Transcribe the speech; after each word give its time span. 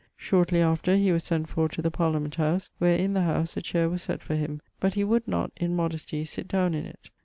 Shortly 0.17 0.61
after 0.61 0.95
he 0.95 1.11
was 1.11 1.23
sent 1.23 1.47
for 1.47 1.69
to 1.69 1.79
the 1.79 1.91
Parliament 1.91 2.33
house; 2.33 2.71
where, 2.79 2.95
in 2.97 3.13
the 3.13 3.21
howse, 3.21 3.55
a 3.55 3.61
chaire 3.61 3.87
was 3.87 4.01
sett 4.01 4.23
for 4.23 4.33
him, 4.33 4.59
but 4.79 4.95
he 4.95 5.03
would 5.03 5.27
not 5.27 5.51
(in 5.57 5.75
modestie) 5.75 6.25
sitt 6.27 6.47
downe 6.47 6.73
in 6.73 6.87
it. 6.87 7.11